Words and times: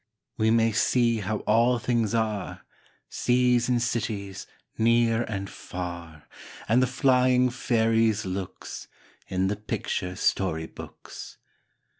We 0.35 0.49
may 0.49 0.71
see 0.71 1.17
how 1.19 1.41
all 1.41 1.77
things 1.77 2.15
are, 2.15 2.63
Seas 3.07 3.69
and 3.69 3.79
cities, 3.79 4.47
near 4.75 5.21
and 5.27 5.47
far, 5.47 6.27
And 6.67 6.81
the 6.81 6.87
flying 6.87 7.51
fairies' 7.51 8.25
looks, 8.25 8.87
In 9.27 9.45
the 9.45 9.55
picture 9.55 10.15
story 10.15 10.65
books. 10.65 11.37